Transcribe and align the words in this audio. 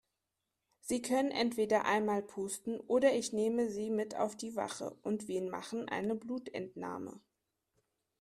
Sie 0.79 1.03
können 1.03 1.29
entweder 1.29 1.85
einmal 1.85 2.23
pusten 2.23 2.79
oder 2.79 3.13
ich 3.13 3.33
nehme 3.33 3.69
Sie 3.69 3.91
mit 3.91 4.15
auf 4.15 4.35
die 4.35 4.55
Wache 4.55 4.97
und 5.03 5.27
wir 5.27 5.43
machen 5.43 5.87
eine 5.89 6.15
Blutentnahme. 6.15 7.21